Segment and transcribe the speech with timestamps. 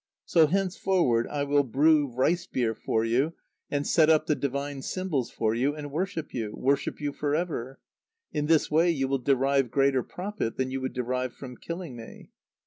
[0.25, 3.33] So henceforward I will brew rice beer for you,
[3.69, 7.79] and set up the divine symbols for you, and worship you, worship you for ever.
[8.31, 12.31] In this way you will derive greater profit than you would derive from killing me.